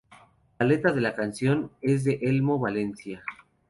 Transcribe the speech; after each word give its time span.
La 0.57 0.65
letra 0.65 0.91
de 0.93 0.99
la 0.99 1.13
canción 1.13 1.69
es 1.79 2.03
de 2.03 2.17
Elmo 2.23 2.57
Valencia. 2.57 3.23